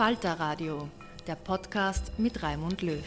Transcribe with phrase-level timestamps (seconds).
[0.00, 0.88] Falter Radio,
[1.26, 3.04] der Podcast mit Raimund Löw.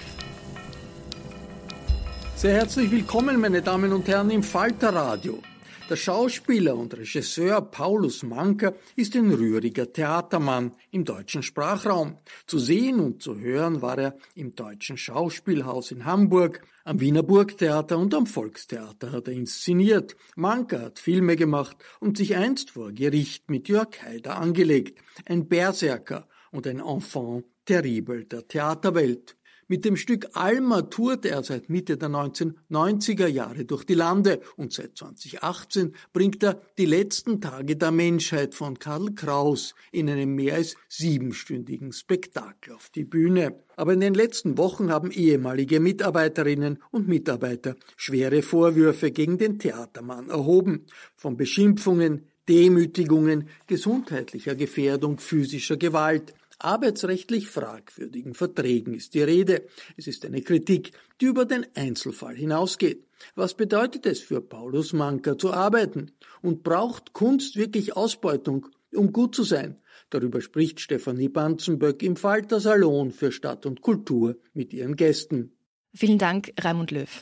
[2.36, 5.42] Sehr herzlich willkommen, meine Damen und Herren, im Falter Radio.
[5.90, 12.20] Der Schauspieler und Regisseur Paulus Manker ist ein rühriger Theatermann im deutschen Sprachraum.
[12.46, 17.98] Zu sehen und zu hören war er im Deutschen Schauspielhaus in Hamburg, am Wiener Burgtheater
[17.98, 20.16] und am Volkstheater hat er inszeniert.
[20.36, 25.00] Manker hat Filme gemacht und sich einst vor Gericht mit Jörg Haider angelegt.
[25.26, 29.36] Ein Berserker und ein Enfant terrible der Theaterwelt.
[29.70, 34.74] Mit dem Stück Alma tourte er seit Mitte der 1990er Jahre durch die Lande und
[34.74, 40.56] seit 2018 bringt er Die letzten Tage der Menschheit von Karl Kraus in einem mehr
[40.56, 43.64] als siebenstündigen Spektakel auf die Bühne.
[43.78, 50.30] Aber in den letzten Wochen haben ehemalige Mitarbeiterinnen und Mitarbeiter schwere Vorwürfe gegen den Theatermann
[50.30, 50.86] erhoben.
[51.16, 59.66] Von Beschimpfungen, Demütigungen, gesundheitlicher Gefährdung, physischer Gewalt arbeitsrechtlich fragwürdigen Verträgen ist die Rede.
[59.98, 60.92] Es ist eine Kritik,
[61.22, 63.06] die über den Einzelfall hinausgeht.
[63.36, 66.12] Was bedeutet es für Paulus Manker zu arbeiten?
[66.42, 69.78] Und braucht Kunst wirklich Ausbeutung, um gut zu sein?
[70.10, 75.54] Darüber spricht Stefanie Banzenböck im Falter Salon für Stadt und Kultur mit ihren Gästen.
[75.96, 77.22] Vielen Dank, Raimund Löw.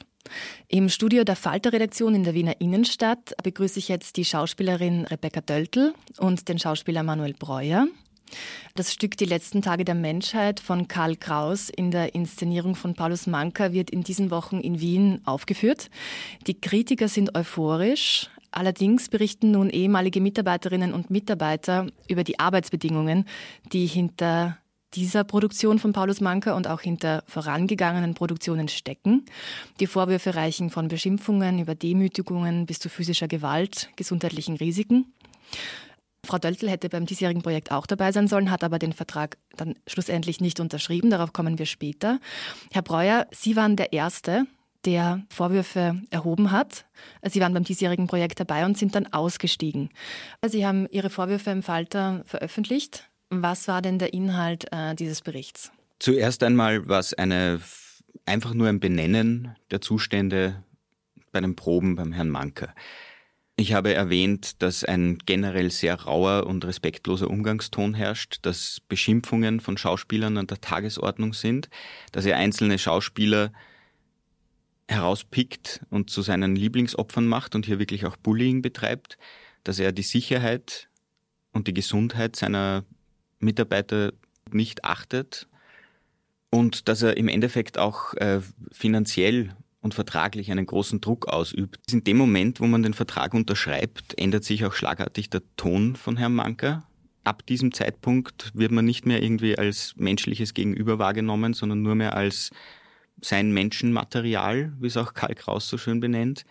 [0.68, 5.94] Im Studio der Falter-Redaktion in der Wiener Innenstadt begrüße ich jetzt die Schauspielerin Rebecca Döltl
[6.20, 7.88] und den Schauspieler Manuel Breuer.
[8.76, 13.28] Das Stück Die letzten Tage der Menschheit von Karl Kraus in der Inszenierung von Paulus
[13.28, 15.90] Manka wird in diesen Wochen in Wien aufgeführt.
[16.48, 18.30] Die Kritiker sind euphorisch.
[18.52, 23.26] Allerdings berichten nun ehemalige Mitarbeiterinnen und Mitarbeiter über die Arbeitsbedingungen,
[23.72, 24.58] die hinter
[24.94, 29.26] dieser Produktion von Paulus Manka und auch hinter vorangegangenen Produktionen stecken.
[29.80, 35.14] Die Vorwürfe reichen von Beschimpfungen über Demütigungen bis zu physischer Gewalt, gesundheitlichen Risiken.
[36.26, 39.76] Frau Döltl hätte beim diesjährigen Projekt auch dabei sein sollen, hat aber den Vertrag dann
[39.88, 41.10] schlussendlich nicht unterschrieben.
[41.10, 42.20] Darauf kommen wir später.
[42.72, 44.46] Herr Breuer, Sie waren der Erste,
[44.86, 46.86] der Vorwürfe erhoben hat.
[47.24, 49.90] Sie waren beim diesjährigen Projekt dabei und sind dann ausgestiegen.
[50.46, 53.10] Sie haben Ihre Vorwürfe im Falter veröffentlicht.
[53.30, 55.72] Was war denn der Inhalt äh, dieses Berichts?
[56.00, 57.62] Zuerst einmal war es eine,
[58.26, 60.64] einfach nur ein Benennen der Zustände
[61.32, 62.74] bei den Proben beim Herrn Manker.
[63.62, 69.78] Ich habe erwähnt, dass ein generell sehr rauer und respektloser Umgangston herrscht, dass Beschimpfungen von
[69.78, 71.70] Schauspielern an der Tagesordnung sind,
[72.12, 73.54] dass er einzelne Schauspieler
[74.88, 79.20] herauspickt und zu seinen Lieblingsopfern macht und hier wirklich auch Bullying betreibt,
[79.64, 80.90] dass er die Sicherheit
[81.52, 82.84] und die Gesundheit seiner
[83.38, 84.12] Mitarbeiter
[84.50, 85.48] nicht achtet
[86.50, 88.42] und dass er im Endeffekt auch äh,
[88.72, 91.92] finanziell und vertraglich einen großen Druck ausübt.
[91.92, 96.18] In dem Moment, wo man den Vertrag unterschreibt, ändert sich auch schlagartig der Ton von
[96.18, 96.88] Herrn Manker.
[97.24, 102.16] Ab diesem Zeitpunkt wird man nicht mehr irgendwie als menschliches Gegenüber wahrgenommen, sondern nur mehr
[102.16, 102.52] als
[103.22, 106.46] sein Menschenmaterial, wie es auch Karl Kraus so schön benennt.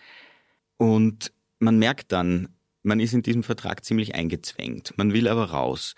[0.77, 2.49] Und man merkt dann,
[2.83, 4.97] man ist in diesem Vertrag ziemlich eingezwängt.
[4.97, 5.95] Man will aber raus.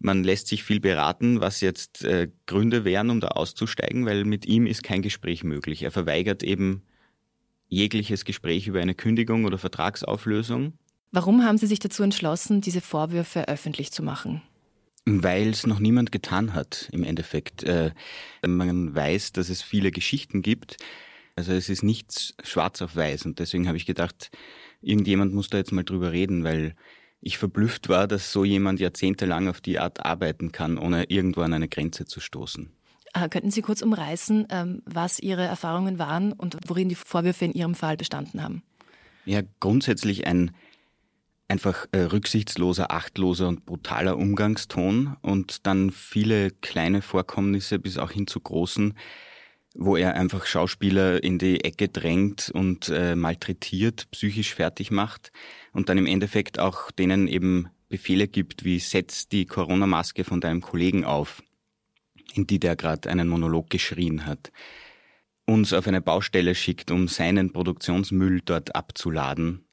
[0.00, 4.46] Man lässt sich viel beraten, was jetzt äh, Gründe wären, um da auszusteigen, weil mit
[4.46, 5.82] ihm ist kein Gespräch möglich.
[5.82, 6.82] Er verweigert eben
[7.68, 10.74] jegliches Gespräch über eine Kündigung oder Vertragsauflösung.
[11.10, 14.42] Warum haben Sie sich dazu entschlossen, diese Vorwürfe öffentlich zu machen?
[15.04, 17.64] Weil es noch niemand getan hat im Endeffekt.
[17.64, 17.92] Äh,
[18.46, 20.76] man weiß, dass es viele Geschichten gibt.
[21.34, 23.24] Also es ist nichts schwarz auf weiß.
[23.24, 24.30] Und deswegen habe ich gedacht,
[24.82, 26.74] irgendjemand muss da jetzt mal drüber reden, weil
[27.20, 31.52] ich verblüfft war, dass so jemand jahrzehntelang auf die Art arbeiten kann, ohne irgendwo an
[31.52, 32.70] eine Grenze zu stoßen.
[33.14, 37.52] Äh, könnten Sie kurz umreißen, ähm, was Ihre Erfahrungen waren und worin die Vorwürfe in
[37.52, 38.62] Ihrem Fall bestanden haben?
[39.24, 40.52] Ja, grundsätzlich ein
[41.48, 48.26] einfach äh, rücksichtsloser, achtloser und brutaler Umgangston und dann viele kleine Vorkommnisse bis auch hin
[48.26, 48.94] zu großen,
[49.80, 55.30] wo er einfach Schauspieler in die Ecke drängt und äh, malträtiert, psychisch fertig macht
[55.72, 60.62] und dann im Endeffekt auch denen eben Befehle gibt, wie setz die Corona-Maske von deinem
[60.62, 61.44] Kollegen auf,
[62.34, 64.50] in die der gerade einen Monolog geschrien hat,
[65.46, 69.64] uns auf eine Baustelle schickt, um seinen Produktionsmüll dort abzuladen,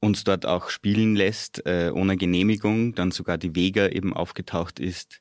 [0.00, 5.20] uns dort auch spielen lässt, äh, ohne Genehmigung, dann sogar die Vega eben aufgetaucht ist,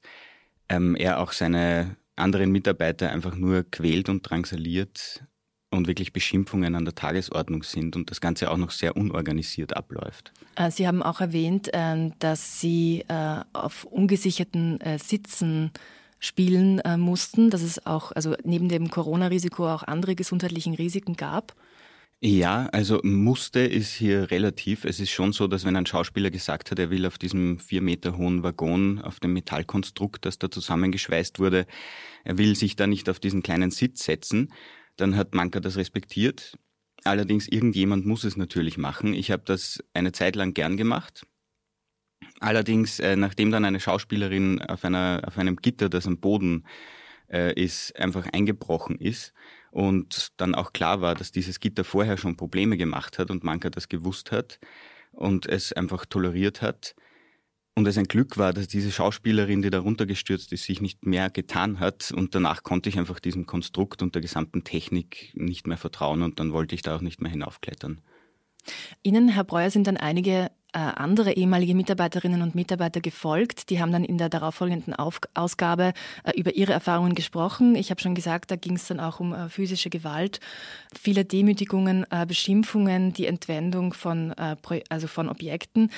[0.69, 5.23] ähm, er auch seine anderen Mitarbeiter einfach nur quält und drangsaliert
[5.71, 10.31] und wirklich Beschimpfungen an der Tagesordnung sind und das Ganze auch noch sehr unorganisiert abläuft.
[10.55, 15.71] Äh, Sie haben auch erwähnt, ähm, dass Sie äh, auf ungesicherten äh, Sitzen
[16.19, 21.53] spielen mussten, dass es auch, also neben dem Corona-Risiko auch andere gesundheitlichen Risiken gab.
[22.27, 24.83] Ja, also musste ist hier relativ.
[24.83, 27.83] Es ist schon so, dass wenn ein Schauspieler gesagt hat, er will auf diesem vier
[27.83, 31.67] Meter hohen Waggon, auf dem Metallkonstrukt, das da zusammengeschweißt wurde,
[32.23, 34.51] er will sich da nicht auf diesen kleinen Sitz setzen,
[34.95, 36.57] dann hat Manka das respektiert.
[37.03, 39.13] Allerdings irgendjemand muss es natürlich machen.
[39.13, 41.27] Ich habe das eine Zeit lang gern gemacht.
[42.39, 46.65] Allerdings, äh, nachdem dann eine Schauspielerin auf, einer, auf einem Gitter, das am Boden
[47.31, 49.31] äh, ist, einfach eingebrochen ist
[49.75, 53.69] und dann auch klar war, dass dieses Gitter vorher schon Probleme gemacht hat und Manka
[53.69, 54.57] das gewusst hat
[55.11, 56.95] und es einfach toleriert hat,
[57.77, 61.29] und es ein Glück war, dass diese Schauspielerin, die da runtergestürzt ist, sich nicht mehr
[61.29, 62.13] getan hat.
[62.15, 66.39] Und danach konnte ich einfach diesem Konstrukt und der gesamten Technik nicht mehr vertrauen und
[66.39, 67.99] dann wollte ich da auch nicht mehr hinaufklettern.
[69.03, 73.69] Ihnen, Herr Breuer, sind dann einige andere ehemalige Mitarbeiterinnen und Mitarbeiter gefolgt.
[73.69, 75.93] Die haben dann in der darauffolgenden Auf Ausgabe
[76.23, 77.75] äh, über ihre Erfahrungen gesprochen.
[77.75, 80.39] Ich habe schon gesagt, da ging es dann auch um äh, physische Gewalt,
[80.99, 84.55] viele Demütigungen, äh, Beschimpfungen, die Entwendung von, äh,
[84.89, 85.89] also von Objekten.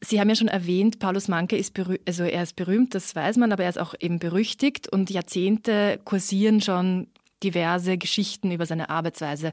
[0.00, 3.52] Sie haben ja schon erwähnt, Paulus Manke ist also er ist berühmt, das weiß man,
[3.52, 7.06] aber er ist auch eben berüchtigt und Jahrzehnte kursieren schon
[7.42, 9.52] diverse Geschichten über seine Arbeitsweise.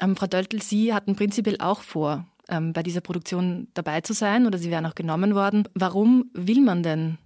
[0.00, 4.46] Ähm, Frau Döltel, Sie hatten prinzipiell auch vor, ähm, bei dieser Produktion dabei zu sein
[4.46, 5.68] oder Sie wären auch genommen worden.
[5.74, 7.18] Warum will man denn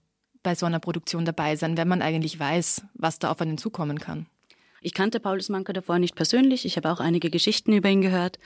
[0.42, 3.98] bei so einer Produktion dabei sein, wenn man eigentlich weiß, was da auf einen zukommen
[3.98, 4.26] kann?
[4.80, 6.64] Ich kannte Paulus Manke davor nicht persönlich.
[6.64, 8.38] Ich habe auch einige Geschichten über ihn gehört.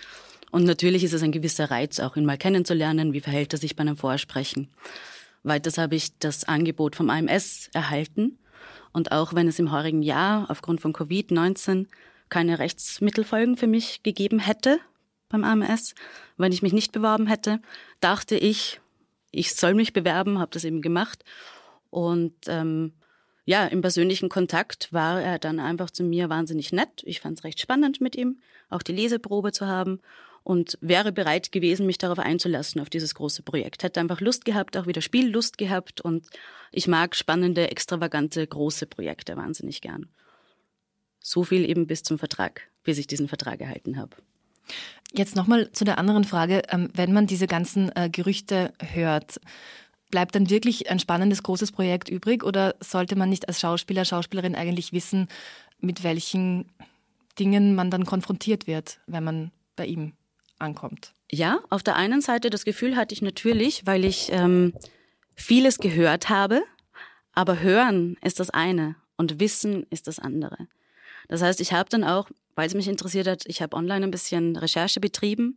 [0.51, 3.13] Und natürlich ist es ein gewisser Reiz, auch ihn mal kennenzulernen.
[3.13, 4.69] Wie verhält er sich bei einem Vorsprechen?
[5.45, 8.39] Weiters habe ich das Angebot vom AMS erhalten.
[8.93, 11.87] Und auch wenn es im heurigen Jahr aufgrund von Covid-19
[12.31, 14.81] keine Rechtsmittelfolgen für mich gegeben hätte
[15.35, 15.95] beim AMS,
[16.37, 17.61] wenn ich mich nicht beworben hätte,
[18.01, 18.81] dachte ich,
[19.31, 21.25] ich soll mich bewerben, habe das eben gemacht.
[21.91, 22.93] Und ähm,
[23.45, 27.03] ja, im persönlichen Kontakt war er dann einfach zu mir wahnsinnig nett.
[27.05, 28.39] Ich fand es recht spannend mit ihm,
[28.71, 30.01] auch die Leseprobe zu haben
[30.45, 33.83] und wäre bereit gewesen, mich darauf einzulassen, auf dieses große Projekt.
[33.83, 36.27] Hätte einfach Lust gehabt, auch wieder Spiellust gehabt und
[36.71, 40.09] ich mag spannende, extravagante, große Projekte wahnsinnig gern.
[41.21, 44.17] So viel eben bis zum Vertrag, bis ich diesen Vertrag erhalten habe.
[45.13, 46.63] Jetzt nochmal zu der anderen Frage.
[46.71, 49.41] Ähm, wenn man diese ganzen äh, Gerüchte hört,
[50.11, 54.55] bleibt dann wirklich ein spannendes, großes Projekt übrig oder sollte man nicht als Schauspieler, Schauspielerin
[54.55, 55.29] eigentlich wissen,
[55.81, 56.71] mit welchen
[57.39, 60.13] Dingen man dann konfrontiert wird, wenn man bei ihm
[60.59, 61.15] ankommt.
[61.31, 64.73] Ja, auf der einen Seite das Gefühl hatte ich natürlich, weil ich ähm,
[65.35, 66.63] vieles gehört habe,
[67.33, 70.69] aber hören ist das eine und wissen ist das andere.
[71.29, 74.11] Das heißt, ich habe dann auch, weil es mich interessiert hat, ich habe online ein
[74.11, 75.57] bisschen Recherche betrieben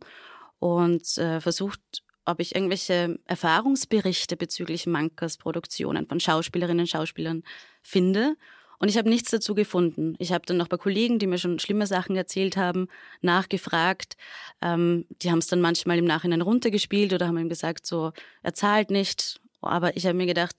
[0.58, 1.80] und äh, versucht,
[2.24, 7.42] ob ich irgendwelche Erfahrungsberichte bezüglich Mankers Produktionen von Schauspielerinnen und Schauspielern
[7.82, 8.36] finde
[8.78, 10.14] Und ich habe nichts dazu gefunden.
[10.18, 12.88] Ich habe dann noch bei Kollegen, die mir schon schlimme Sachen erzählt haben,
[13.22, 14.16] nachgefragt.
[14.60, 18.12] Ähm, die haben es dann manchmal im Nachhinein runtergespielt oder haben ihm gesagt, so,
[18.42, 19.40] er zahlt nicht.
[19.62, 20.56] Aber ich habe mir gedacht,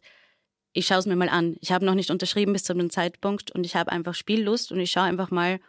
[0.74, 1.56] ich schaue es mir mal an.
[1.62, 4.80] Ich habe noch nicht unterschrieben bis zu dem Zeitpunkt und ich habe einfach Spiellust und
[4.80, 5.60] ich schaue einfach mal,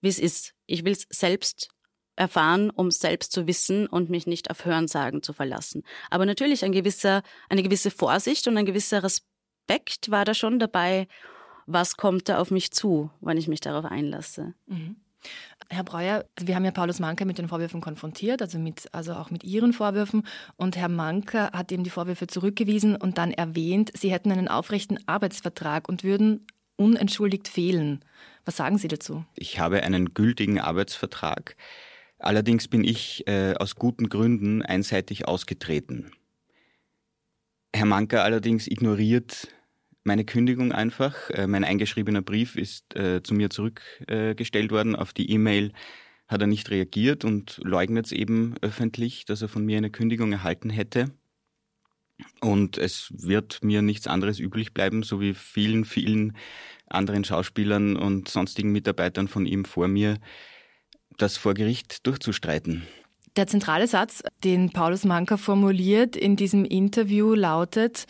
[0.00, 0.54] wie es ist.
[0.66, 1.68] Ich will es selbst
[2.16, 5.84] erfahren, um es selbst zu wissen und mich nicht auf Hörensagen zu verlassen.
[6.10, 11.06] Aber natürlich ein gewisser, eine gewisse Vorsicht und ein gewisser Respekt war da schon dabei,
[11.66, 14.54] was kommt da auf mich zu, wenn ich mich darauf einlasse.
[14.66, 14.96] Mhm.
[15.68, 19.30] Herr Breuer, wir haben ja Paulus Manker mit den Vorwürfen konfrontiert, also, mit, also auch
[19.30, 20.26] mit Ihren Vorwürfen.
[20.56, 24.98] Und Herr Manker hat eben die Vorwürfe zurückgewiesen und dann erwähnt, Sie hätten einen aufrechten
[25.06, 28.04] Arbeitsvertrag und würden unentschuldigt fehlen.
[28.44, 29.24] Was sagen Sie dazu?
[29.34, 31.56] Ich habe einen gültigen Arbeitsvertrag.
[32.18, 36.10] Allerdings bin ich äh, aus guten Gründen einseitig ausgetreten.
[37.74, 39.48] Herr Manker allerdings ignoriert
[40.02, 41.30] meine Kündigung einfach.
[41.30, 44.96] Äh, mein eingeschriebener Brief ist äh, zu mir zurückgestellt worden.
[44.96, 45.72] Auf die E-Mail
[46.26, 50.32] hat er nicht reagiert und leugnet es eben öffentlich, dass er von mir eine Kündigung
[50.32, 51.06] erhalten hätte.
[52.40, 56.36] Und es wird mir nichts anderes übrig bleiben, so wie vielen, vielen
[56.88, 60.18] anderen Schauspielern und sonstigen Mitarbeitern von ihm vor mir,
[61.16, 62.86] das vor Gericht durchzustreiten.
[63.36, 68.06] Der zentrale Satz, den Paulus Manker formuliert in diesem Interview, lautet,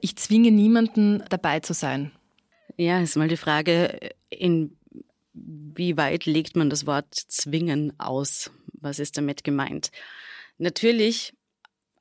[0.00, 2.12] ich zwinge niemanden dabei zu sein.
[2.76, 8.50] Ja, ist mal die Frage, inwieweit legt man das Wort zwingen aus?
[8.72, 9.90] Was ist damit gemeint?
[10.58, 11.34] Natürlich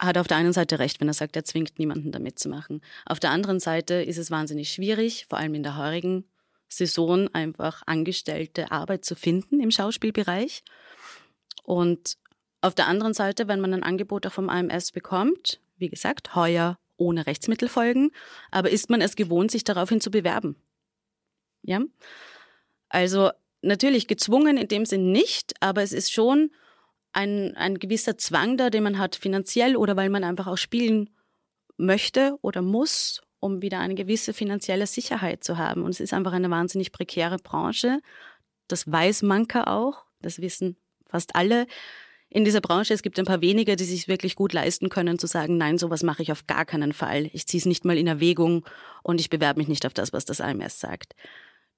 [0.02, 2.82] hat auf der einen Seite recht, wenn er sagt, er zwingt niemanden damit zu machen.
[3.06, 6.26] Auf der anderen Seite ist es wahnsinnig schwierig, vor allem in der heurigen
[6.68, 10.64] Saison einfach angestellte Arbeit zu finden im Schauspielbereich.
[11.64, 12.18] Und
[12.62, 16.80] auf der anderen Seite, wenn man ein Angebot auch vom AMS bekommt, wie gesagt, heuer
[16.98, 18.12] ohne Rechtsmittelfolgen,
[18.52, 20.56] aber ist man es gewohnt, sich daraufhin zu bewerben?
[21.64, 21.82] Ja?
[22.90, 23.32] Also
[23.62, 26.52] natürlich gezwungen in dem Sinn nicht, aber es ist schon
[27.14, 31.10] ein, ein gewisser Zwang da, den man hat finanziell oder weil man einfach auch spielen
[31.78, 35.84] möchte oder muss um wieder eine gewisse finanzielle Sicherheit zu haben.
[35.84, 38.00] Und es ist einfach eine wahnsinnig prekäre Branche.
[38.68, 40.78] Das weiß Manka auch, das wissen
[41.10, 41.66] fast alle
[42.30, 42.94] in dieser Branche.
[42.94, 46.04] Es gibt ein paar wenige, die sich wirklich gut leisten können, zu sagen, nein, sowas
[46.04, 47.30] mache ich auf gar keinen Fall.
[47.34, 48.64] Ich ziehe es nicht mal in Erwägung
[49.02, 51.16] und ich bewerbe mich nicht auf das, was das AMS sagt.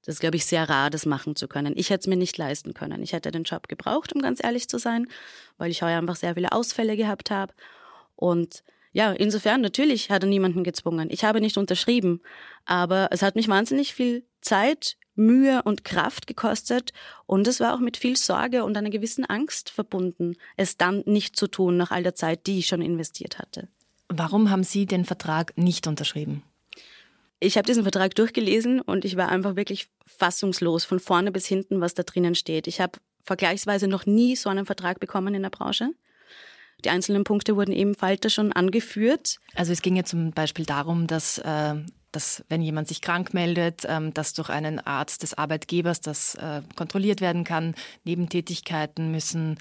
[0.05, 1.73] Das ist, glaube ich, sehr rar, das machen zu können.
[1.77, 3.01] Ich hätte es mir nicht leisten können.
[3.03, 5.07] Ich hätte den Job gebraucht, um ganz ehrlich zu sein,
[5.57, 7.53] weil ich heuer einfach sehr viele Ausfälle gehabt habe.
[8.15, 11.09] Und ja, insofern natürlich hat er niemanden gezwungen.
[11.09, 12.21] Ich habe nicht unterschrieben,
[12.65, 16.91] aber es hat mich wahnsinnig viel Zeit, Mühe und Kraft gekostet
[17.25, 21.35] und es war auch mit viel Sorge und einer gewissen Angst verbunden, es dann nicht
[21.35, 23.67] zu tun nach all der Zeit, die ich schon investiert hatte.
[24.09, 26.43] Warum haben Sie den Vertrag nicht unterschrieben?
[27.43, 31.81] Ich habe diesen Vertrag durchgelesen und ich war einfach wirklich fassungslos von vorne bis hinten,
[31.81, 32.67] was da drinnen steht.
[32.67, 35.89] Ich habe vergleichsweise noch nie so einen Vertrag bekommen in der Branche.
[36.85, 39.39] Die einzelnen Punkte wurden eben Falter schon angeführt.
[39.55, 41.75] Also es ging ja zum Beispiel darum, dass, äh,
[42.13, 46.61] dass wenn jemand sich krank meldet, ähm, dass durch einen Arzt des Arbeitgebers das äh,
[46.77, 47.75] kontrolliert werden kann.
[48.05, 49.57] Nebentätigkeiten müssen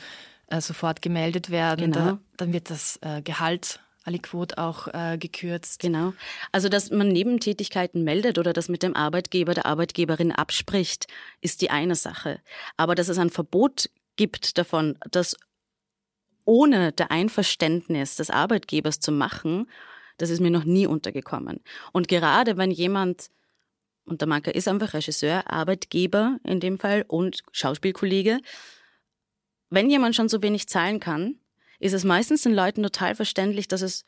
[0.47, 1.91] äh, sofort gemeldet werden.
[1.91, 2.05] Genau.
[2.12, 5.80] Da, dann wird das äh, Gehalt aliquot auch äh, gekürzt.
[5.80, 6.12] Genau.
[6.50, 11.06] Also, dass man Nebentätigkeiten meldet oder das mit dem Arbeitgeber, der Arbeitgeberin abspricht,
[11.40, 12.40] ist die eine Sache.
[12.76, 15.37] Aber dass es ein Verbot gibt davon, dass
[16.44, 19.68] ohne der Einverständnis des Arbeitgebers zu machen,
[20.18, 21.61] das ist mir noch nie untergekommen.
[21.92, 23.30] Und gerade wenn jemand,
[24.04, 28.40] und der Marker ist einfach Regisseur, Arbeitgeber in dem Fall und Schauspielkollege,
[29.71, 31.37] wenn jemand schon so wenig zahlen kann,
[31.83, 34.05] ist es meistens den Leuten total verständlich, dass es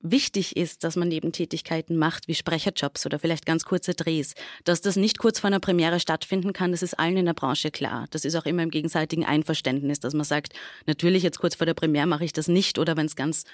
[0.00, 4.34] wichtig ist, dass man Nebentätigkeiten macht, wie Sprecherjobs oder vielleicht ganz kurze Drehs.
[4.64, 7.70] Dass das nicht kurz vor einer Premiere stattfinden kann, das ist allen in der Branche
[7.70, 8.06] klar.
[8.10, 10.52] Das ist auch immer im gegenseitigen Einverständnis, dass man sagt,
[10.86, 13.44] natürlich jetzt kurz vor der Premiere mache ich das nicht oder wenn es ganz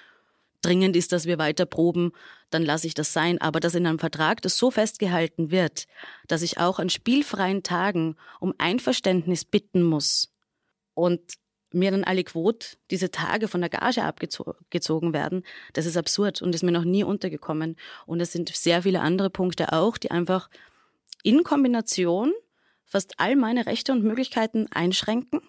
[0.61, 2.11] dringend ist, dass wir weiter proben,
[2.51, 3.41] dann lasse ich das sein.
[3.41, 5.87] Aber dass in einem Vertrag das so festgehalten wird,
[6.27, 10.33] dass ich auch an spielfreien Tagen um Einverständnis bitten muss
[10.95, 11.21] und
[11.75, 16.55] mir dann alle Quote diese Tage von der Gage abgezogen werden, das ist absurd und
[16.55, 17.77] ist mir noch nie untergekommen.
[18.07, 20.49] Und es sind sehr viele andere Punkte auch, die einfach
[21.23, 22.33] in Kombination
[22.85, 25.41] fast all meine Rechte und Möglichkeiten einschränken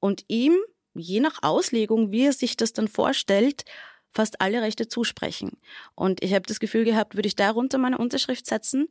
[0.00, 0.56] und ihm,
[0.94, 3.64] je nach Auslegung, wie er sich das dann vorstellt,
[4.10, 5.56] fast alle Rechte zusprechen.
[5.94, 8.88] Und ich habe das Gefühl gehabt, würde ich darunter meine Unterschrift setzen,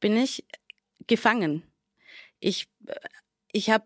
[0.00, 0.44] bin ich
[1.06, 1.62] gefangen.
[2.40, 2.94] Ich, äh,
[3.52, 3.84] ich habe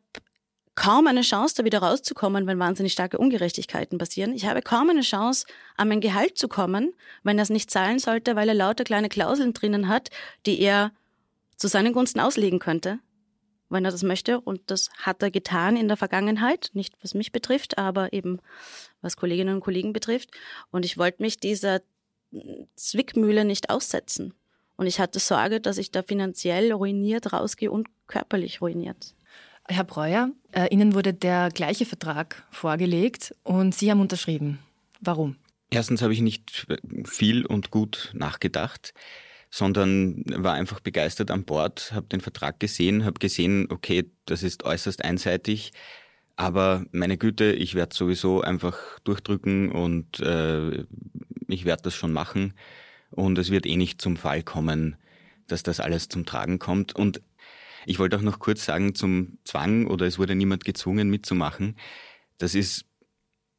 [0.78, 4.32] kaum eine Chance, da wieder rauszukommen, wenn wahnsinnig starke Ungerechtigkeiten passieren.
[4.32, 5.44] Ich habe kaum eine Chance,
[5.76, 6.94] an mein Gehalt zu kommen,
[7.24, 10.10] wenn er es nicht zahlen sollte, weil er lauter kleine Klauseln drinnen hat,
[10.46, 10.92] die er
[11.56, 13.00] zu seinen Gunsten auslegen könnte,
[13.68, 14.40] wenn er das möchte.
[14.40, 18.38] Und das hat er getan in der Vergangenheit, nicht was mich betrifft, aber eben
[19.02, 20.30] was Kolleginnen und Kollegen betrifft.
[20.70, 21.80] Und ich wollte mich dieser
[22.76, 24.32] Zwickmühle nicht aussetzen.
[24.76, 29.16] Und ich hatte Sorge, dass ich da finanziell ruiniert rausgehe und körperlich ruiniert.
[29.68, 34.58] Herr Breuer, äh, Ihnen wurde der gleiche Vertrag vorgelegt und Sie haben unterschrieben.
[35.00, 35.36] Warum?
[35.70, 36.66] Erstens habe ich nicht
[37.04, 38.94] viel und gut nachgedacht,
[39.50, 44.64] sondern war einfach begeistert an Bord, habe den Vertrag gesehen, habe gesehen, okay, das ist
[44.64, 45.72] äußerst einseitig,
[46.36, 50.84] aber meine Güte, ich werde sowieso einfach durchdrücken und äh,
[51.48, 52.54] ich werde das schon machen
[53.10, 54.96] und es wird eh nicht zum Fall kommen,
[55.48, 56.94] dass das alles zum Tragen kommt.
[56.94, 57.22] Und
[57.86, 61.76] ich wollte auch noch kurz sagen zum Zwang oder es wurde niemand gezwungen mitzumachen.
[62.38, 62.84] Das ist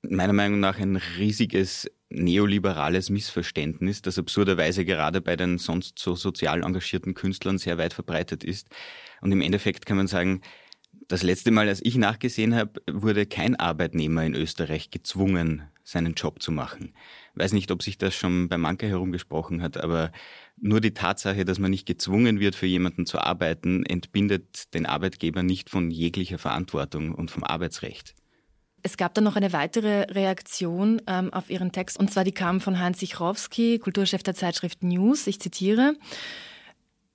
[0.02, 6.64] meiner Meinung nach ein riesiges neoliberales Missverständnis, das absurderweise gerade bei den sonst so sozial
[6.64, 8.70] engagierten Künstlern sehr weit verbreitet ist.
[9.22, 10.42] Und im Endeffekt kann man sagen,
[11.08, 16.42] das letzte Mal, als ich nachgesehen habe, wurde kein Arbeitnehmer in Österreich gezwungen, seinen Job
[16.42, 16.94] zu machen.
[17.36, 20.12] Weiß nicht, ob sich das schon bei Manke herumgesprochen hat, aber
[20.58, 25.44] nur die Tatsache, dass man nicht gezwungen wird, für jemanden zu arbeiten, entbindet den Arbeitgeber
[25.44, 28.16] nicht von jeglicher Verantwortung und vom Arbeitsrecht.
[28.82, 32.62] Es gab dann noch eine weitere Reaktion ähm, auf Ihren Text, und zwar die kam
[32.62, 35.28] von Heinz Sichrowski, Kulturchef der Zeitschrift News.
[35.28, 35.96] Ich zitiere.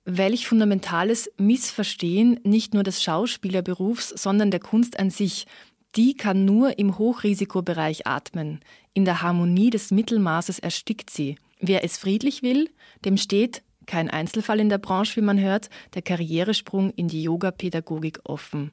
[0.07, 5.47] Welch fundamentales Missverstehen nicht nur des Schauspielerberufs, sondern der Kunst an sich.
[5.95, 8.59] Die kann nur im Hochrisikobereich atmen.
[8.93, 11.37] In der Harmonie des Mittelmaßes erstickt sie.
[11.59, 12.69] Wer es friedlich will,
[13.05, 18.19] dem steht, kein Einzelfall in der Branche, wie man hört, der Karrieresprung in die Yoga-Pädagogik
[18.23, 18.71] offen.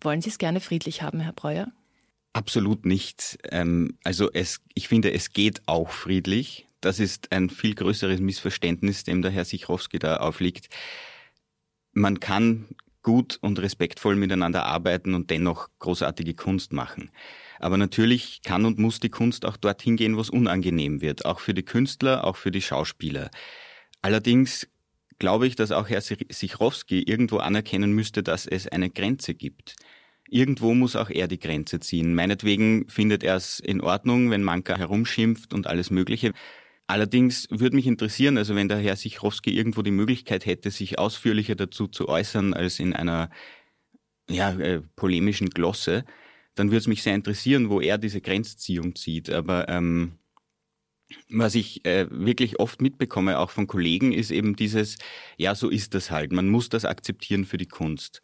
[0.00, 1.68] Wollen Sie es gerne friedlich haben, Herr Breuer?
[2.32, 3.38] Absolut nicht.
[3.50, 6.68] Ähm, also es, ich finde, es geht auch friedlich.
[6.80, 10.68] Das ist ein viel größeres Missverständnis, dem der Herr Sichrowski da aufliegt.
[11.92, 12.66] Man kann
[13.08, 17.10] gut und respektvoll miteinander arbeiten und dennoch großartige Kunst machen.
[17.58, 21.40] Aber natürlich kann und muss die Kunst auch dorthin gehen, wo es unangenehm wird, auch
[21.40, 23.30] für die Künstler, auch für die Schauspieler.
[24.02, 24.68] Allerdings
[25.18, 29.76] glaube ich, dass auch Herr Sichrowski irgendwo anerkennen müsste, dass es eine Grenze gibt.
[30.28, 32.14] Irgendwo muss auch er die Grenze ziehen.
[32.14, 36.34] Meinetwegen findet er es in Ordnung, wenn Manka herumschimpft und alles Mögliche.
[36.88, 41.54] Allerdings würde mich interessieren, also wenn der Herr Sichrowski irgendwo die Möglichkeit hätte, sich ausführlicher
[41.54, 43.30] dazu zu äußern als in einer
[44.30, 46.06] ja, äh, polemischen Glosse,
[46.54, 49.28] dann würde es mich sehr interessieren, wo er diese Grenzziehung zieht.
[49.28, 50.18] Aber ähm,
[51.28, 54.96] was ich äh, wirklich oft mitbekomme, auch von Kollegen, ist eben dieses,
[55.36, 56.32] ja, so ist das halt.
[56.32, 58.22] Man muss das akzeptieren für die Kunst.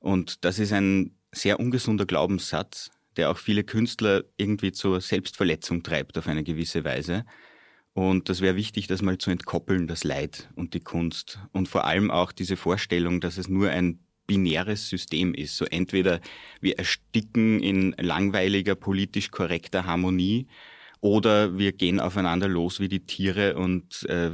[0.00, 6.18] Und das ist ein sehr ungesunder Glaubenssatz, der auch viele Künstler irgendwie zur Selbstverletzung treibt
[6.18, 7.24] auf eine gewisse Weise.
[8.00, 11.38] Und das wäre wichtig, das mal zu entkoppeln, das Leid und die Kunst.
[11.52, 15.58] Und vor allem auch diese Vorstellung, dass es nur ein binäres System ist.
[15.58, 16.22] So entweder
[16.62, 20.46] wir ersticken in langweiliger, politisch korrekter Harmonie
[21.02, 24.30] oder wir gehen aufeinander los wie die Tiere und äh,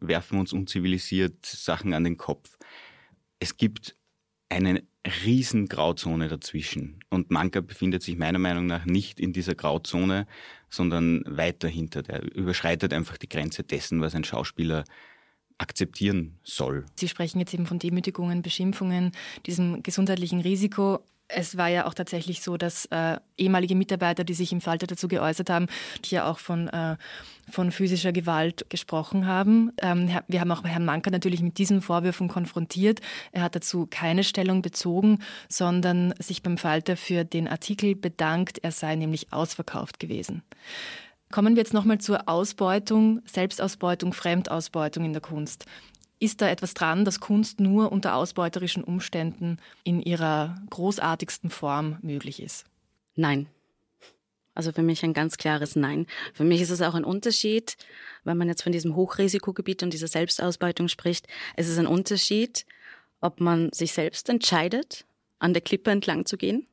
[0.00, 2.56] werfen uns unzivilisiert Sachen an den Kopf.
[3.40, 3.94] Es gibt
[4.48, 4.82] eine
[5.24, 7.00] riesen Grauzone dazwischen.
[7.10, 10.26] Und Manka befindet sich meiner Meinung nach nicht in dieser Grauzone,
[10.68, 12.02] sondern weit dahinter.
[12.02, 14.84] Der überschreitet einfach die Grenze dessen, was ein Schauspieler
[15.58, 16.84] akzeptieren soll.
[16.96, 19.12] Sie sprechen jetzt eben von Demütigungen, Beschimpfungen,
[19.46, 21.00] diesem gesundheitlichen Risiko.
[21.28, 25.08] Es war ja auch tatsächlich so, dass äh, ehemalige Mitarbeiter, die sich im Falter dazu
[25.08, 25.66] geäußert haben,
[26.04, 26.96] hier auch von, äh,
[27.50, 29.72] von physischer Gewalt gesprochen haben.
[29.82, 33.00] Ähm, wir haben auch Herrn Manker natürlich mit diesen Vorwürfen konfrontiert.
[33.32, 38.58] Er hat dazu keine Stellung bezogen, sondern sich beim Falter für den Artikel bedankt.
[38.62, 40.42] Er sei nämlich ausverkauft gewesen.
[41.32, 45.66] Kommen wir jetzt nochmal zur Ausbeutung, Selbstausbeutung, Fremdausbeutung in der Kunst.
[46.18, 52.42] Ist da etwas dran, dass Kunst nur unter ausbeuterischen Umständen in ihrer großartigsten Form möglich
[52.42, 52.64] ist?
[53.16, 53.48] Nein.
[54.54, 56.06] Also für mich ein ganz klares Nein.
[56.32, 57.76] Für mich ist es auch ein Unterschied,
[58.24, 61.28] wenn man jetzt von diesem Hochrisikogebiet und dieser Selbstausbeutung spricht.
[61.56, 62.64] Es ist ein Unterschied,
[63.20, 65.04] ob man sich selbst entscheidet,
[65.38, 66.66] an der Klippe entlang zu gehen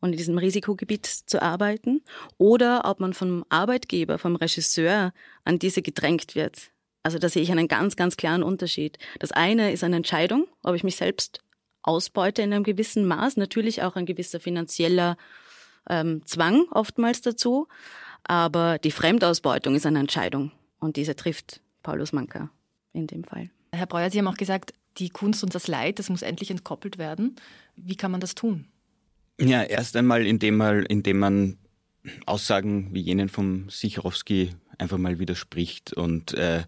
[0.00, 2.02] und in diesem Risikogebiet zu arbeiten
[2.38, 5.12] oder ob man vom Arbeitgeber, vom Regisseur
[5.44, 6.70] an diese gedrängt wird.
[7.04, 8.98] Also da sehe ich einen ganz, ganz klaren Unterschied.
[9.20, 11.40] Das eine ist eine Entscheidung, ob ich mich selbst
[11.82, 15.16] ausbeute in einem gewissen Maß, natürlich auch ein gewisser finanzieller
[15.88, 17.68] ähm, Zwang oftmals dazu,
[18.24, 22.50] aber die Fremdausbeutung ist eine Entscheidung und diese trifft Paulus Manka
[22.94, 23.50] in dem Fall.
[23.72, 26.96] Herr Breuer, Sie haben auch gesagt, die Kunst und das Leid, das muss endlich entkoppelt
[26.96, 27.36] werden.
[27.76, 28.66] Wie kann man das tun?
[29.38, 31.58] Ja, erst einmal, indem man, indem man
[32.24, 36.64] Aussagen wie jenen vom Sichrowski einfach mal widerspricht und äh,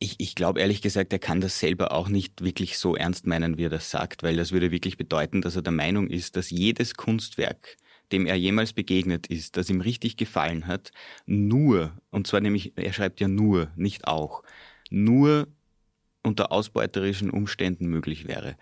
[0.00, 3.58] ich, ich glaube ehrlich gesagt, er kann das selber auch nicht wirklich so ernst meinen,
[3.58, 6.50] wie er das sagt, weil das würde wirklich bedeuten, dass er der Meinung ist, dass
[6.50, 7.76] jedes Kunstwerk,
[8.12, 10.92] dem er jemals begegnet ist, das ihm richtig gefallen hat,
[11.26, 14.44] nur, und zwar nämlich, er schreibt ja nur, nicht auch,
[14.90, 15.48] nur
[16.22, 18.56] unter ausbeuterischen Umständen möglich wäre.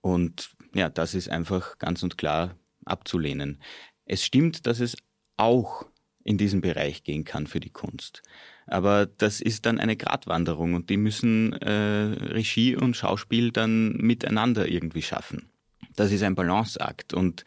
[0.00, 3.60] Und ja, das ist einfach ganz und klar abzulehnen.
[4.04, 4.96] Es stimmt, dass es
[5.36, 5.86] auch
[6.28, 8.22] in diesen Bereich gehen kann für die Kunst.
[8.66, 14.68] Aber das ist dann eine Gratwanderung und die müssen äh, Regie und Schauspiel dann miteinander
[14.68, 15.48] irgendwie schaffen.
[15.96, 17.46] Das ist ein Balanceakt und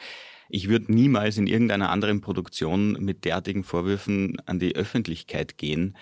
[0.49, 5.95] ich würde niemals in irgendeiner anderen Produktion mit derartigen Vorwürfen an die Öffentlichkeit gehen,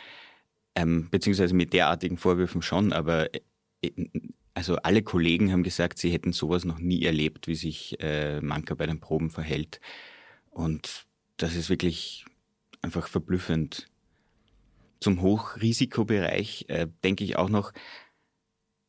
[0.74, 3.28] ähm, beziehungsweise mit derartigen Vorwürfen schon, aber
[3.84, 3.92] äh,
[4.54, 8.74] also alle Kollegen haben gesagt, sie hätten sowas noch nie erlebt, wie sich äh, Manka
[8.74, 9.82] bei den Proben verhält.
[10.50, 11.06] Und
[11.38, 12.26] das ist wirklich
[12.82, 13.88] einfach verblüffend.
[15.00, 17.72] Zum Hochrisikobereich äh, denke ich auch noch,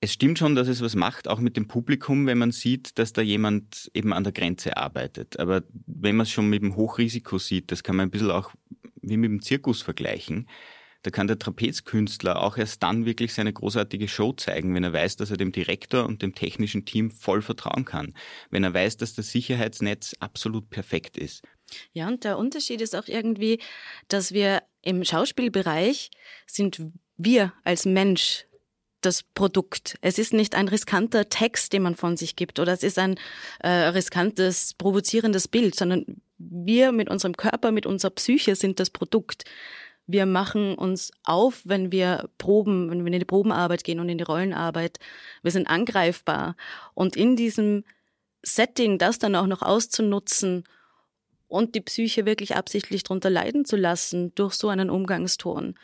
[0.01, 3.13] es stimmt schon, dass es was macht, auch mit dem Publikum, wenn man sieht, dass
[3.13, 5.39] da jemand eben an der Grenze arbeitet.
[5.39, 8.51] Aber wenn man es schon mit dem Hochrisiko sieht, das kann man ein bisschen auch
[9.03, 10.49] wie mit dem Zirkus vergleichen.
[11.03, 15.17] Da kann der Trapezkünstler auch erst dann wirklich seine großartige Show zeigen, wenn er weiß,
[15.17, 18.15] dass er dem Direktor und dem technischen Team voll vertrauen kann.
[18.51, 21.43] Wenn er weiß, dass das Sicherheitsnetz absolut perfekt ist.
[21.93, 23.61] Ja, und der Unterschied ist auch irgendwie,
[24.09, 26.11] dass wir im Schauspielbereich
[26.47, 26.81] sind
[27.17, 28.47] wir als Mensch
[29.01, 29.99] das Produkt.
[30.03, 33.19] Es ist nicht ein riskanter Text, den man von sich gibt, oder es ist ein
[33.61, 36.05] äh, riskantes, provozierendes Bild, sondern
[36.39, 39.45] wir mit unserem Körper, mit unserer Psyche sind das Produkt.
[40.07, 44.19] Wir machen uns auf, wenn wir proben, wenn wir in die Probenarbeit gehen und in
[44.19, 44.99] die Rollenarbeit.
[45.43, 46.57] Wir sind angreifbar.
[46.95, 47.85] Und in diesem
[48.43, 50.65] Setting, das dann auch noch auszunutzen
[51.51, 55.75] und die Psyche wirklich absichtlich darunter leiden zu lassen durch so einen Umgangston,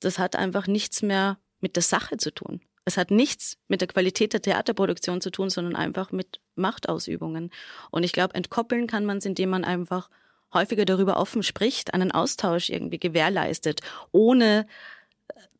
[0.00, 2.60] das hat einfach nichts mehr mit der Sache zu tun.
[2.84, 7.50] Es hat nichts mit der Qualität der Theaterproduktion zu tun, sondern einfach mit Machtausübungen.
[7.90, 10.10] Und ich glaube, entkoppeln kann man es, indem man einfach
[10.52, 13.80] häufiger darüber offen spricht, einen Austausch irgendwie gewährleistet,
[14.12, 14.66] ohne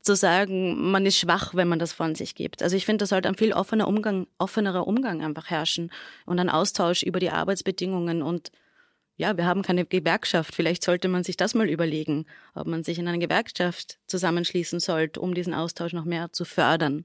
[0.02, 2.62] zu sagen, man ist schwach, wenn man das von sich gibt.
[2.62, 5.90] Also ich finde, da sollte ein viel offener Umgang, offenerer Umgang einfach herrschen
[6.26, 8.50] und ein Austausch über die Arbeitsbedingungen und
[9.16, 10.54] ja, wir haben keine Gewerkschaft.
[10.54, 15.20] Vielleicht sollte man sich das mal überlegen, ob man sich in eine Gewerkschaft zusammenschließen sollte,
[15.20, 17.04] um diesen Austausch noch mehr zu fördern.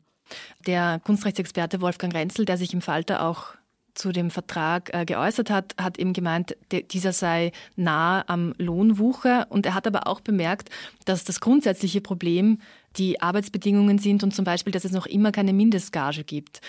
[0.66, 3.56] Der Kunstrechtsexperte Wolfgang Renzel, der sich im Falter auch
[3.96, 9.48] zu dem Vertrag äh, geäußert hat, hat eben gemeint, dieser sei nah am Lohnwucher.
[9.50, 10.70] Und er hat aber auch bemerkt,
[11.06, 12.60] dass das grundsätzliche Problem
[12.96, 16.62] die Arbeitsbedingungen sind und zum Beispiel, dass es noch immer keine Mindestgage gibt.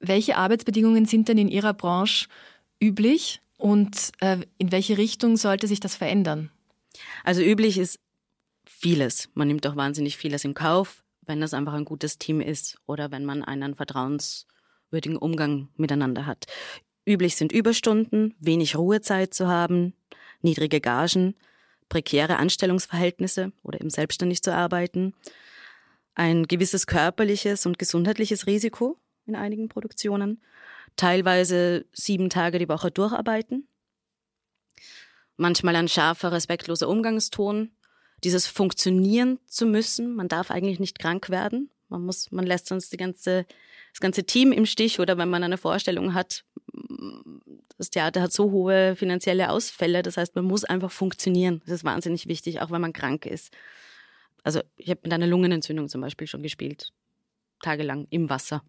[0.00, 2.28] Welche Arbeitsbedingungen sind denn in Ihrer Branche
[2.80, 6.50] üblich und äh, in welche Richtung sollte sich das verändern?
[7.24, 7.98] Also üblich ist
[8.64, 9.28] vieles.
[9.34, 13.10] Man nimmt auch wahnsinnig vieles in Kauf, wenn das einfach ein gutes Team ist oder
[13.10, 16.46] wenn man einen vertrauenswürdigen Umgang miteinander hat.
[17.04, 19.92] Üblich sind Überstunden, wenig Ruhezeit zu haben,
[20.40, 21.34] niedrige Gagen,
[21.88, 25.14] prekäre Anstellungsverhältnisse oder eben selbstständig zu arbeiten,
[26.14, 30.42] ein gewisses körperliches und gesundheitliches Risiko in einigen Produktionen
[30.98, 33.66] teilweise sieben Tage die Woche durcharbeiten.
[35.36, 37.70] Manchmal ein scharfer, respektloser Umgangston.
[38.24, 40.14] Dieses funktionieren zu müssen.
[40.14, 41.70] Man darf eigentlich nicht krank werden.
[41.88, 43.46] Man muss, man lässt sonst die ganze,
[43.92, 46.44] das ganze Team im Stich oder wenn man eine Vorstellung hat,
[47.78, 50.02] das Theater hat so hohe finanzielle Ausfälle.
[50.02, 51.62] Das heißt, man muss einfach funktionieren.
[51.64, 53.56] Das ist wahnsinnig wichtig, auch wenn man krank ist.
[54.42, 56.92] Also ich habe mit einer Lungenentzündung zum Beispiel schon gespielt,
[57.62, 58.62] tagelang im Wasser.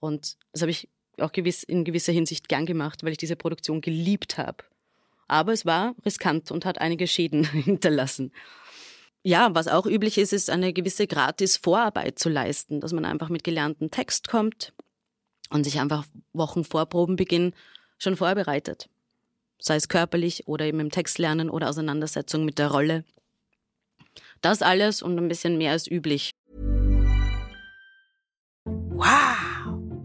[0.00, 0.88] Und das habe ich
[1.22, 4.64] auch gewiss, in gewisser Hinsicht gern gemacht, weil ich diese Produktion geliebt habe.
[5.28, 8.32] Aber es war riskant und hat einige Schäden hinterlassen.
[9.22, 13.28] Ja, was auch üblich ist, ist eine gewisse gratis Vorarbeit zu leisten, dass man einfach
[13.28, 14.72] mit gelerntem Text kommt
[15.50, 17.52] und sich einfach Wochen vor Probenbeginn
[17.98, 18.88] schon vorbereitet.
[19.58, 23.04] Sei es körperlich oder eben im Textlernen oder Auseinandersetzung mit der Rolle.
[24.40, 26.30] Das alles und ein bisschen mehr als üblich.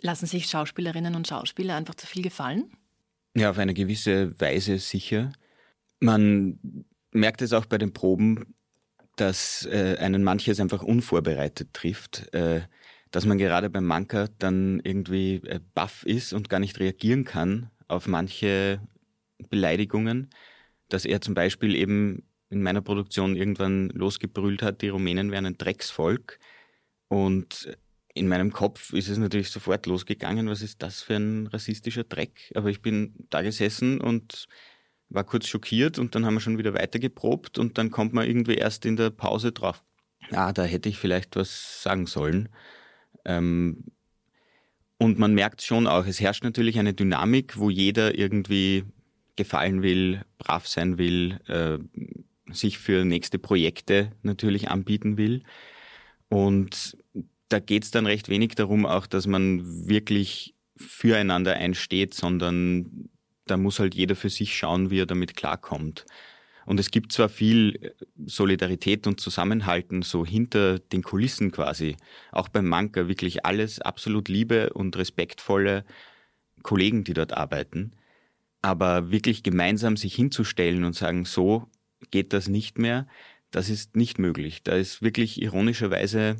[0.00, 2.70] Lassen sich Schauspielerinnen und Schauspieler einfach zu viel gefallen?
[3.34, 5.32] Ja, auf eine gewisse Weise sicher.
[6.00, 8.54] Man merkt es auch bei den Proben,
[9.16, 12.62] dass äh, einen manches einfach unvorbereitet trifft, äh,
[13.10, 17.70] dass man gerade beim Manker dann irgendwie äh, baff ist und gar nicht reagieren kann
[17.88, 18.80] auf manche
[19.50, 20.30] Beleidigungen,
[20.88, 25.58] dass er zum Beispiel eben in meiner Produktion irgendwann losgebrüllt hat, die Rumänen wären ein
[25.58, 26.38] Drecksvolk
[27.08, 27.76] und
[28.18, 32.52] in meinem Kopf ist es natürlich sofort losgegangen, was ist das für ein rassistischer Dreck?
[32.54, 34.46] Aber ich bin da gesessen und
[35.08, 38.56] war kurz schockiert und dann haben wir schon wieder weitergeprobt und dann kommt man irgendwie
[38.56, 39.82] erst in der Pause drauf.
[40.30, 42.48] Ah, da hätte ich vielleicht was sagen sollen.
[43.24, 43.84] Ähm,
[44.98, 48.84] und man merkt schon auch, es herrscht natürlich eine Dynamik, wo jeder irgendwie
[49.36, 51.78] gefallen will, brav sein will, äh,
[52.52, 55.44] sich für nächste Projekte natürlich anbieten will.
[56.28, 56.96] Und
[57.48, 63.08] da geht es dann recht wenig darum, auch dass man wirklich füreinander einsteht, sondern
[63.46, 66.04] da muss halt jeder für sich schauen, wie er damit klarkommt.
[66.66, 67.94] Und es gibt zwar viel
[68.26, 71.96] Solidarität und Zusammenhalten so hinter den Kulissen quasi,
[72.30, 75.86] auch beim Manker wirklich alles absolut liebe und respektvolle
[76.62, 77.92] Kollegen, die dort arbeiten.
[78.60, 81.70] Aber wirklich gemeinsam sich hinzustellen und sagen, so
[82.10, 83.06] geht das nicht mehr,
[83.50, 84.62] das ist nicht möglich.
[84.62, 86.36] Da ist wirklich ironischerweise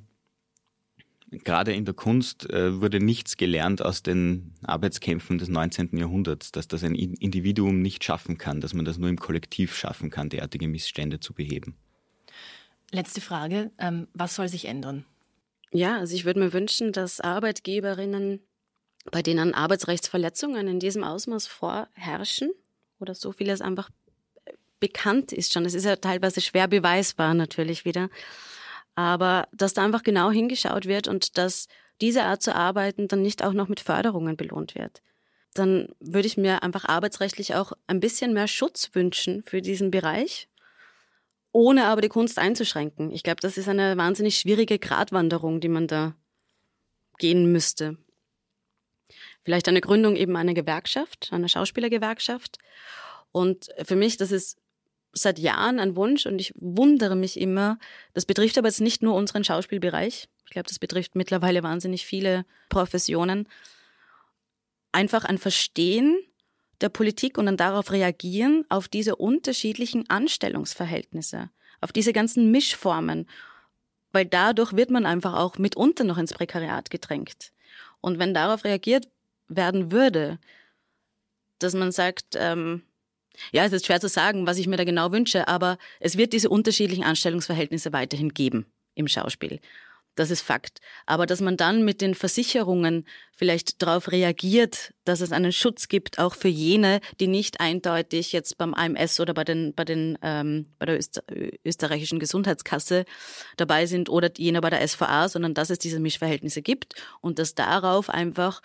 [1.30, 5.96] gerade in der Kunst äh, wurde nichts gelernt aus den Arbeitskämpfen des 19.
[5.96, 10.10] Jahrhunderts, dass das ein Individuum nicht schaffen kann, dass man das nur im Kollektiv schaffen
[10.10, 11.76] kann, derartige Missstände zu beheben.
[12.90, 15.04] Letzte Frage, ähm, was soll sich ändern?
[15.70, 18.40] Ja, also ich würde mir wünschen, dass Arbeitgeberinnen,
[19.10, 22.50] bei denen Arbeitsrechtsverletzungen in diesem Ausmaß vorherrschen
[22.98, 23.90] oder so vieles einfach
[24.80, 28.08] bekannt ist schon, es ist ja teilweise schwer beweisbar natürlich wieder,
[28.98, 31.68] aber dass da einfach genau hingeschaut wird und dass
[32.00, 35.02] diese Art zu arbeiten dann nicht auch noch mit Förderungen belohnt wird.
[35.54, 40.48] Dann würde ich mir einfach arbeitsrechtlich auch ein bisschen mehr Schutz wünschen für diesen Bereich,
[41.52, 43.12] ohne aber die Kunst einzuschränken.
[43.12, 46.16] Ich glaube, das ist eine wahnsinnig schwierige Gratwanderung, die man da
[47.18, 47.98] gehen müsste.
[49.44, 52.58] Vielleicht eine Gründung eben einer Gewerkschaft, einer Schauspielergewerkschaft.
[53.30, 54.58] Und für mich, das ist
[55.12, 57.78] seit Jahren ein Wunsch und ich wundere mich immer.
[58.14, 60.28] Das betrifft aber jetzt nicht nur unseren Schauspielbereich.
[60.44, 63.48] Ich glaube, das betrifft mittlerweile wahnsinnig viele Professionen.
[64.92, 66.18] Einfach ein Verstehen
[66.80, 73.28] der Politik und dann darauf reagieren, auf diese unterschiedlichen Anstellungsverhältnisse, auf diese ganzen Mischformen.
[74.12, 77.52] Weil dadurch wird man einfach auch mitunter noch ins Prekariat gedrängt.
[78.00, 79.08] Und wenn darauf reagiert
[79.48, 80.38] werden würde,
[81.58, 82.82] dass man sagt, ähm,
[83.52, 86.32] ja, es ist schwer zu sagen, was ich mir da genau wünsche, aber es wird
[86.32, 89.60] diese unterschiedlichen Anstellungsverhältnisse weiterhin geben im Schauspiel.
[90.18, 90.80] Das ist Fakt.
[91.06, 96.18] Aber dass man dann mit den Versicherungen vielleicht darauf reagiert, dass es einen Schutz gibt,
[96.18, 100.66] auch für jene, die nicht eindeutig jetzt beim AMS oder bei, den, bei, den, ähm,
[100.80, 101.22] bei der Öster
[101.64, 103.04] österreichischen Gesundheitskasse
[103.56, 107.54] dabei sind oder jene bei der SVA, sondern dass es diese Mischverhältnisse gibt und dass
[107.54, 108.60] darauf einfach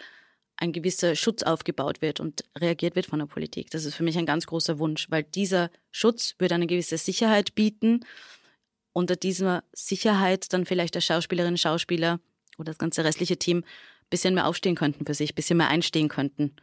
[0.63, 3.69] ein gewisser Schutz aufgebaut wird und reagiert wird von der Politik.
[3.71, 7.53] Das ist für mich ein ganz großer Wunsch, weil dieser Schutz würde eine gewisse Sicherheit
[7.53, 8.05] bieten.
[8.93, 12.21] Unter dieser Sicherheit dann vielleicht der Schauspielerinnen, Schauspieler
[12.57, 15.67] oder das ganze restliche Team ein bisschen mehr aufstehen könnten für sich, ein bisschen mehr
[15.67, 16.55] einstehen könnten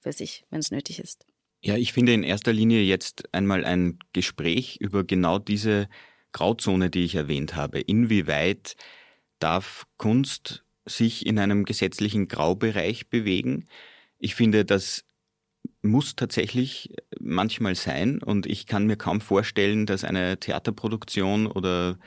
[0.00, 1.24] für sich, wenn es nötig ist.
[1.62, 5.88] Ja, ich finde in erster Linie jetzt einmal ein Gespräch über genau diese
[6.32, 7.80] Grauzone, die ich erwähnt habe.
[7.80, 8.76] Inwieweit
[9.38, 13.66] darf Kunst sich in einem gesetzlichen Graubereich bewegen.
[14.18, 15.04] Ich finde, das
[15.82, 21.98] muss tatsächlich manchmal sein und ich kann mir kaum vorstellen, dass eine Theaterproduktion oder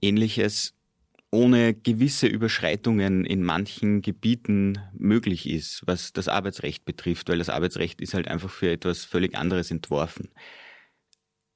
[0.00, 0.74] ähnliches
[1.30, 8.00] ohne gewisse Überschreitungen in manchen Gebieten möglich ist, was das Arbeitsrecht betrifft, weil das Arbeitsrecht
[8.00, 10.30] ist halt einfach für etwas völlig anderes entworfen.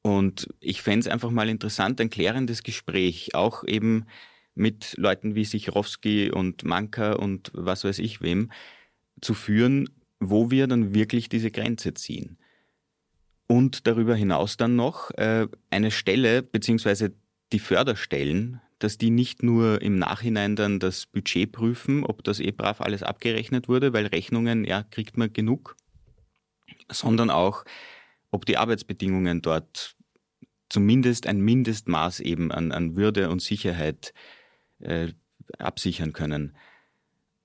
[0.02, 4.06] Und ich fände es einfach mal interessant, ein klärendes Gespräch, auch eben
[4.54, 8.50] mit Leuten wie Sichrowski und Manka und was weiß ich wem
[9.20, 9.88] zu führen,
[10.20, 12.38] wo wir dann wirklich diese Grenze ziehen.
[13.46, 17.12] Und darüber hinaus dann noch äh, eine Stelle beziehungsweise
[17.52, 22.50] die Förderstellen, dass die nicht nur im Nachhinein dann das Budget prüfen, ob das eh
[22.50, 25.76] brav alles abgerechnet wurde, weil Rechnungen, ja, kriegt man genug,
[26.90, 27.64] sondern auch,
[28.30, 29.94] ob die Arbeitsbedingungen dort
[30.68, 34.41] zumindest ein Mindestmaß eben an, an Würde und Sicherheit äh,
[35.58, 36.56] absichern können.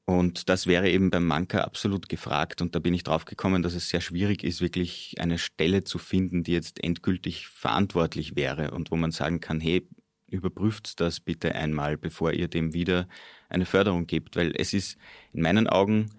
[0.09, 2.61] Und das wäre eben beim Manka absolut gefragt.
[2.61, 5.97] Und da bin ich drauf gekommen, dass es sehr schwierig ist, wirklich eine Stelle zu
[5.97, 9.85] finden, die jetzt endgültig verantwortlich wäre und wo man sagen kann, hey,
[10.27, 13.09] überprüft das bitte einmal, bevor ihr dem wieder
[13.49, 14.37] eine Förderung gebt.
[14.37, 14.97] Weil es ist
[15.33, 16.09] in meinen Augen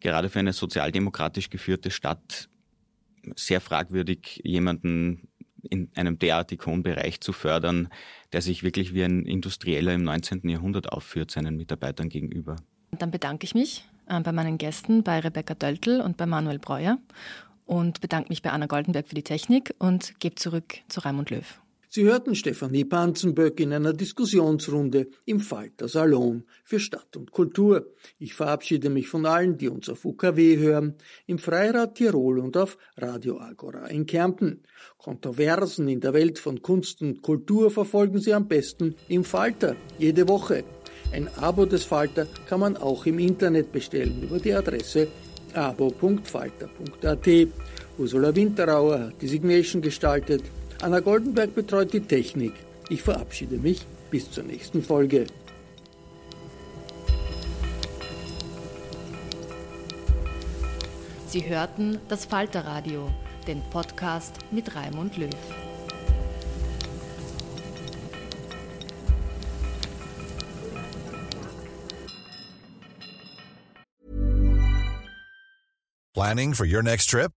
[0.00, 2.48] gerade für eine sozialdemokratisch geführte Stadt
[3.36, 5.27] sehr fragwürdig, jemanden
[5.62, 7.88] in einem derartig hohen Bereich zu fördern,
[8.32, 10.48] der sich wirklich wie ein Industrieller im 19.
[10.48, 12.56] Jahrhundert aufführt seinen Mitarbeitern gegenüber.
[12.92, 16.98] Dann bedanke ich mich äh, bei meinen Gästen, bei Rebecca Döltl und bei Manuel Breuer
[17.66, 21.60] und bedanke mich bei Anna Goldenberg für die Technik und gebe zurück zu Raimund Löw.
[21.90, 27.94] Sie hörten Stefanie Panzenböck in einer Diskussionsrunde im Falter Salon für Stadt und Kultur.
[28.18, 30.96] Ich verabschiede mich von allen, die uns auf UKW hören,
[31.26, 34.64] im Freirad Tirol und auf Radio Agora in Kärnten.
[34.98, 40.28] Kontroversen in der Welt von Kunst und Kultur verfolgen Sie am besten im Falter, jede
[40.28, 40.64] Woche.
[41.10, 45.08] Ein Abo des Falter kann man auch im Internet bestellen über die Adresse
[45.54, 47.28] abo.falter.at.
[47.96, 50.42] Ursula Winterauer hat die Signation gestaltet.
[50.80, 52.52] Anna Goldenberg betreut die Technik.
[52.88, 55.26] Ich verabschiede mich bis zur nächsten Folge.
[61.26, 63.10] Sie hörten das Falterradio,
[63.46, 65.28] den Podcast mit Raimund Löw.
[76.14, 77.37] Planning for your next trip?